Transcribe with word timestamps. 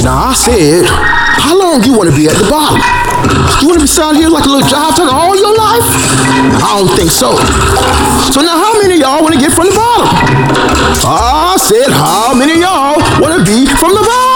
Now 0.00 0.32
I 0.32 0.34
said, 0.34 0.88
how 0.88 1.52
long 1.58 1.84
you 1.84 1.92
want 1.92 2.08
to 2.08 2.16
be 2.16 2.26
at 2.28 2.36
the 2.36 2.48
bottom? 2.48 2.80
You 3.60 3.68
want 3.68 3.76
to 3.76 3.84
be 3.84 3.90
sitting 3.90 4.16
here 4.16 4.32
like 4.32 4.44
a 4.44 4.48
little 4.48 4.66
job 4.66 4.96
tucker 4.96 5.12
all 5.12 5.36
your 5.36 5.52
life? 5.52 5.84
I 6.64 6.80
don't 6.80 6.88
think 6.96 7.10
so. 7.10 7.36
So 8.32 8.40
now 8.40 8.56
how 8.56 8.80
many 8.80 9.00
y'all 9.00 9.20
want 9.22 9.34
to 9.34 9.40
get 9.40 9.52
from 9.52 9.66
the 9.68 9.76
bottom? 9.76 10.08
I 11.04 11.56
said, 11.60 11.92
how 11.92 12.32
many 12.32 12.60
y'all 12.60 12.96
want 13.20 13.36
to 13.36 13.44
be 13.44 13.66
from 13.66 13.92
the 13.92 14.00
bottom? 14.00 14.29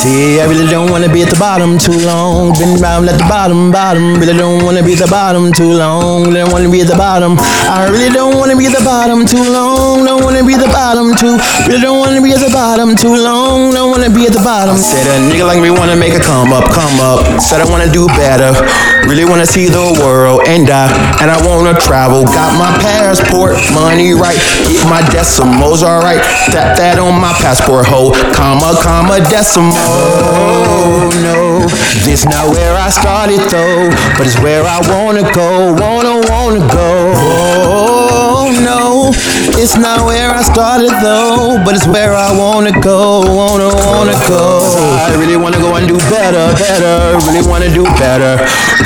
See, 0.00 0.40
I 0.40 0.48
really 0.48 0.64
don't 0.64 0.90
wanna 0.90 1.12
be 1.12 1.20
at 1.20 1.28
the 1.28 1.36
bottom 1.36 1.76
too 1.76 1.92
long. 2.08 2.56
Been 2.56 2.80
around 2.80 3.12
at 3.12 3.20
the 3.20 3.28
bottom, 3.28 3.70
bottom. 3.70 4.16
Really 4.16 4.32
don't 4.32 4.64
wanna 4.64 4.82
be 4.82 4.96
at 4.96 5.04
the 5.04 5.12
bottom 5.12 5.52
too 5.52 5.76
long. 5.76 6.24
Really 6.24 6.40
don't 6.40 6.52
wanna 6.56 6.70
be 6.72 6.80
at 6.80 6.88
the 6.88 6.96
bottom. 6.96 7.36
I 7.68 7.84
really 7.84 8.08
don't 8.08 8.40
wanna 8.40 8.56
be 8.56 8.64
at 8.64 8.72
the 8.72 8.80
bottom 8.80 9.26
too 9.28 9.44
long. 9.52 10.06
Don't 10.08 10.24
wanna 10.24 10.40
be 10.40 10.56
at 10.56 10.64
the 10.64 10.72
bottom 10.72 11.12
too. 11.12 11.36
Really 11.68 11.84
don't 11.84 12.00
wanna 12.00 12.22
be 12.24 12.32
at 12.32 12.40
the 12.40 12.48
bottom 12.48 12.96
too 12.96 13.12
long. 13.12 13.76
Don't 13.76 13.90
wanna 13.92 14.08
be 14.08 14.24
at 14.24 14.32
the 14.32 14.40
bottom. 14.40 14.78
Said 14.80 15.04
a 15.04 15.20
nigga 15.28 15.44
like 15.44 15.60
me 15.60 15.68
wanna 15.68 15.96
make 15.96 16.16
a 16.16 16.20
come 16.20 16.48
up, 16.48 16.72
come 16.72 16.96
up. 17.04 17.20
Said 17.36 17.60
I 17.60 17.68
wanna 17.68 17.92
do 17.92 18.08
better. 18.16 18.56
Really 19.04 19.28
wanna 19.28 19.44
see 19.44 19.68
the 19.68 20.00
world 20.00 20.48
and 20.48 20.64
die. 20.66 20.88
And 21.20 21.28
I 21.28 21.36
wanna 21.44 21.76
travel. 21.76 22.24
Got 22.24 22.56
my 22.56 22.72
passport, 22.80 23.60
money 23.76 24.16
right. 24.16 24.40
Get 24.64 24.80
my 24.88 25.04
decimals 25.12 25.84
alright. 25.84 26.24
Tap 26.48 26.80
that 26.80 26.96
on 26.98 27.20
my 27.20 27.36
passport, 27.36 27.84
ho. 27.84 28.16
Comma, 28.32 28.80
comma, 28.80 29.20
decimal. 29.28 29.89
Oh 29.90 31.10
no, 31.22 31.66
this 32.06 32.24
not 32.24 32.50
where 32.54 32.74
I 32.76 32.88
started 32.90 33.40
though, 33.50 33.90
but 34.16 34.26
it's 34.26 34.38
where 34.40 34.62
I 34.62 34.78
wanna 34.88 35.22
go, 35.32 35.74
wanna 35.74 36.22
wanna 36.30 36.62
go. 36.72 37.12
Oh 37.16 38.50
no, 38.62 39.10
it's 39.58 39.76
not 39.76 40.06
where 40.06 40.30
I 40.30 40.42
started 40.42 40.90
though, 41.02 41.58
but 41.64 41.74
it's 41.74 41.86
where 41.86 42.14
I 42.14 42.30
wanna 42.36 42.72
go, 42.80 43.20
wanna 43.26 43.68
wanna 43.74 44.16
go. 44.28 44.62
I 45.06 45.14
really 45.18 45.36
wanna 45.36 45.58
go 45.58 45.74
and 45.74 45.88
do 45.88 45.98
better, 46.08 46.54
better, 46.54 47.18
really 47.26 47.46
wanna 47.48 47.68
do 47.72 47.84
better, 47.98 48.38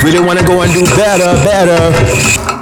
really 0.03 0.21
wanna 0.21 0.43
go 0.43 0.63
and 0.63 0.73
do 0.73 0.85
better, 0.97 1.33
better. 1.45 2.54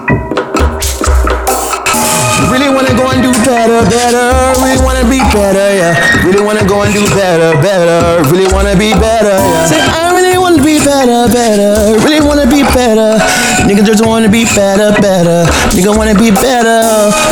Really 2.50 2.68
wanna 2.68 2.94
go 2.94 3.08
and 3.10 3.22
do 3.22 3.32
better, 3.44 3.80
better. 3.88 4.26
Really 4.62 4.80
wanna 4.82 5.04
be 5.08 5.18
better, 5.30 5.66
yeah. 5.74 5.94
Really 6.24 6.42
wanna 6.42 6.64
go 6.64 6.82
and 6.82 6.92
do 6.92 7.04
better, 7.14 7.52
better. 7.62 8.22
Really 8.30 8.48
wanna 8.52 8.74
be 8.76 8.92
better, 8.94 9.36
yeah. 9.36 9.66
Say 9.66 9.80
I 9.80 10.12
really 10.16 10.38
wanna 10.38 10.62
be 10.62 10.78
better, 10.78 11.28
better. 11.32 11.98
Really 12.04 12.20
wanna 12.20 12.46
be 12.46 12.62
better. 12.62 13.20
Nigga 13.66 13.84
just 13.84 14.04
wanna 14.04 14.28
be 14.28 14.44
better, 14.44 14.92
better. 15.00 15.44
Nigga 15.74 15.96
wanna 15.96 16.14
be 16.14 16.30
better. 16.30 16.80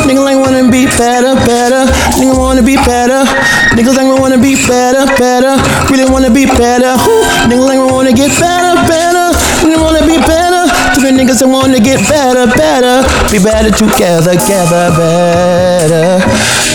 Nigga 0.07 0.21
like 0.23 0.39
wanna 0.39 0.69
be 0.69 0.85
better, 0.85 1.35
better. 1.45 1.83
Nigga 2.19 2.37
wanna 2.37 2.63
be 2.63 2.75
better. 2.75 3.25
Niggas 3.75 3.95
like 3.97 4.19
wanna 4.19 4.37
be 4.37 4.55
better, 4.55 5.05
better. 5.17 5.53
Really 5.89 6.09
wanna 6.09 6.29
be 6.29 6.45
better. 6.45 6.95
Nigga 7.49 7.65
like 7.65 7.81
wanna 7.91 8.13
get 8.13 8.31
better, 8.39 8.73
better. 8.87 9.25
Nigga 9.65 9.81
wanna 9.81 10.05
be 10.07 10.17
better. 10.17 10.50
Niggas 11.11 11.39
that 11.39 11.47
wanna 11.47 11.79
get 11.79 11.99
better, 12.07 12.47
better. 12.55 13.03
Be 13.31 13.37
better 13.37 13.69
together, 13.69 14.31
together, 14.31 14.89
better. 14.95 16.23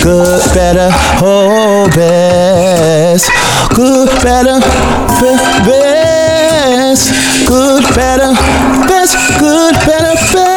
Good, 0.05 0.43
better, 0.55 0.91
oh, 1.25 1.89
best. 1.97 3.31
Good, 3.75 4.09
better, 4.23 4.61
be- 5.19 5.41
best. 5.67 7.11
Good, 7.49 7.83
better, 7.95 8.33
best. 8.87 9.17
Good, 9.41 9.75
better, 9.89 10.15
best. 10.33 10.57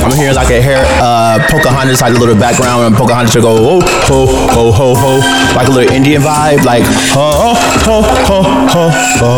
I'm 0.00 0.16
here 0.16 0.32
like 0.32 0.48
a 0.48 0.62
hair 0.62 0.82
uh, 1.02 1.38
Pocahontas 1.50 2.00
like 2.00 2.14
a 2.14 2.18
little 2.18 2.34
background 2.34 2.84
and 2.86 2.96
Pocahontas 2.96 3.34
will 3.34 3.42
go 3.42 3.56
oh 3.60 3.80
ho 4.08 4.24
ho 4.48 4.72
ho 4.72 4.94
ho 4.94 5.18
like 5.54 5.68
a 5.68 5.70
little 5.70 5.92
Indian 5.92 6.22
vibe 6.22 6.64
like 6.64 6.84
ho 7.12 7.54
ho 7.84 8.00
ho 8.24 8.40
ho 8.72 8.88
ho 9.20 9.30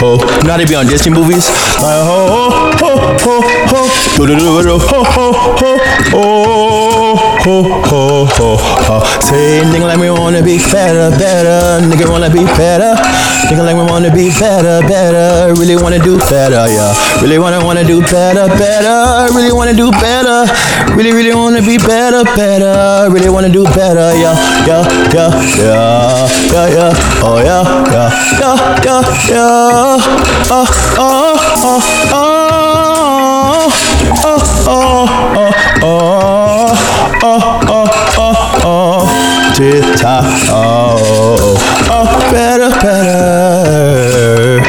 ho 0.00 0.08
you 0.20 0.44
know 0.44 0.52
how 0.52 0.58
they 0.58 0.66
be 0.66 0.74
on 0.74 0.86
Disney 0.86 1.10
movies 1.10 1.48
like 1.80 2.04
ho 2.04 2.52
ho 2.76 2.90
ho 3.24 3.40
ho 3.72 3.80
do 4.16 4.26
do 4.26 4.34
do 4.36 4.62
do 4.62 4.78
ho 4.78 5.00
ho 5.00 5.32
ho 5.32 5.70
oh 6.12 7.16
ho 7.40 7.54
ho 7.88 8.26
ho 8.36 8.48
ho 8.84 8.96
say 9.20 9.49
Nigga 9.60 9.86
like 9.86 9.98
we 10.00 10.10
wanna 10.10 10.42
be 10.42 10.56
better, 10.72 11.10
better. 11.18 11.84
Nigga 11.86 12.08
wanna 12.10 12.30
be 12.30 12.44
better. 12.56 12.94
Nigga 13.48 13.62
like 13.64 13.76
we 13.76 13.82
wanna 13.84 14.10
be 14.12 14.30
better, 14.40 14.80
better. 14.88 15.52
Really 15.54 15.76
wanna 15.76 15.98
do 15.98 16.16
better, 16.18 16.66
yeah. 16.66 16.94
Really 17.20 17.38
wanna 17.38 17.62
wanna 17.64 17.84
do 17.84 18.00
better, 18.00 18.48
better. 18.56 19.28
Really 19.34 19.52
wanna 19.52 19.74
do 19.74 19.90
better. 19.92 20.46
Really 20.96 21.12
really 21.12 21.34
wanna 21.34 21.60
be 21.62 21.76
better, 21.78 22.24
better. 22.34 23.08
Really 23.10 23.28
wanna 23.28 23.48
do 23.50 23.64
better, 23.64 24.12
yeah, 24.16 24.34
yeah, 24.66 24.82
yeah, 25.12 25.30
yeah, 25.56 26.26
yeah, 26.52 26.66
yeah. 26.74 27.22
Oh 27.22 27.38
yeah, 27.38 27.62
yeah, 27.92 28.08
yeah, 28.40 28.56
yeah, 28.84 29.02
yeah. 29.28 30.00
Oh 30.50 30.66
oh 30.98 31.36
oh 31.62 31.80
oh 32.12 32.40
oh 34.24 34.40
oh 34.66 35.06
oh. 35.36 35.59
Oh 40.02 40.48
oh 40.50 41.56
oh 41.90 42.06
better 42.32 42.70
better. 42.80 44.60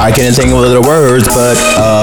I 0.00 0.12
can't 0.12 0.34
think 0.36 0.52
of 0.52 0.70
the 0.70 0.80
words 0.82 1.26
but 1.28 1.56
uh 1.78 1.95